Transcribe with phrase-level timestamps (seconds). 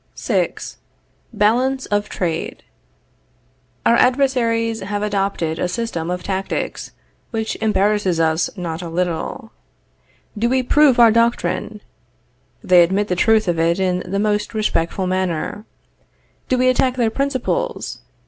[0.19, 0.53] VI.
[1.31, 2.63] BALANCE OF TRADE.
[3.85, 6.93] Our adversaries have adopted a system of tactics,
[7.29, 9.51] which embarrasses us not a little.
[10.35, 11.81] Do we prove our doctrine?
[12.63, 15.65] They admit the truth of it in the most respectful manner.
[16.49, 17.99] Do we attack their principles?